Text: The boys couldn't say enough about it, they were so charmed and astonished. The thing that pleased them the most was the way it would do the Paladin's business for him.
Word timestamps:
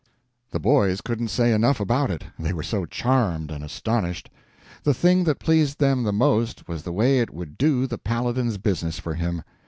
The 0.49 0.59
boys 0.59 0.99
couldn't 0.99 1.27
say 1.27 1.53
enough 1.53 1.79
about 1.79 2.09
it, 2.09 2.23
they 2.39 2.53
were 2.53 2.63
so 2.63 2.87
charmed 2.87 3.51
and 3.51 3.63
astonished. 3.63 4.31
The 4.81 4.95
thing 4.95 5.25
that 5.25 5.37
pleased 5.37 5.77
them 5.79 6.01
the 6.01 6.11
most 6.11 6.67
was 6.67 6.81
the 6.81 6.91
way 6.91 7.19
it 7.19 7.31
would 7.31 7.55
do 7.55 7.85
the 7.85 7.99
Paladin's 7.99 8.57
business 8.57 8.97
for 8.97 9.13
him. 9.13 9.43